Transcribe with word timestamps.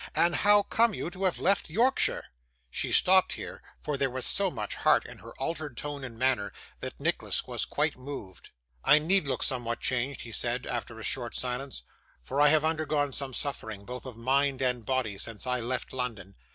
And 0.15 0.37
how 0.37 0.63
come 0.63 0.95
you 0.95 1.11
to 1.11 1.25
have 1.25 1.37
left 1.39 1.69
Yorkshire?' 1.69 2.25
She 2.71 2.91
stopped 2.91 3.33
here; 3.33 3.61
for 3.79 3.97
there 3.97 4.09
was 4.09 4.25
so 4.25 4.49
much 4.49 4.73
heart 4.73 5.05
in 5.05 5.19
her 5.19 5.31
altered 5.37 5.77
tone 5.77 6.03
and 6.03 6.17
manner, 6.17 6.51
that 6.79 6.99
Nicholas 6.99 7.45
was 7.45 7.65
quite 7.65 7.95
moved. 7.95 8.49
'I 8.83 8.97
need 8.97 9.27
look 9.27 9.43
somewhat 9.43 9.79
changed,' 9.79 10.21
he 10.21 10.31
said, 10.31 10.65
after 10.65 10.99
a 10.99 11.03
short 11.03 11.35
silence; 11.35 11.83
'for 12.23 12.41
I 12.41 12.47
have 12.47 12.65
undergone 12.65 13.13
some 13.13 13.35
suffering, 13.35 13.85
both 13.85 14.07
of 14.07 14.17
mind 14.17 14.59
and 14.59 14.83
body, 14.83 15.19
since 15.19 15.45
I 15.45 15.59
left 15.59 15.93
London. 15.93 16.33